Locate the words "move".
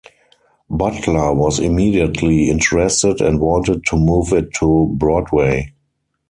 3.97-4.33